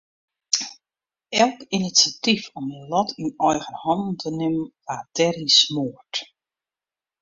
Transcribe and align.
Elk 1.41 1.57
inisjatyf 1.75 2.43
om 2.57 2.65
myn 2.69 2.89
lot 2.91 3.09
yn 3.21 3.29
eigen 3.47 3.75
hannen 3.83 4.15
te 4.21 4.29
nimmen 4.39 4.71
waard 4.85 5.09
deryn 5.15 5.49
smoard. 5.61 6.13